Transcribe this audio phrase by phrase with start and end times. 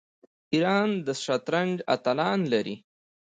[0.53, 2.75] ایران د شطرنج اتلان لري.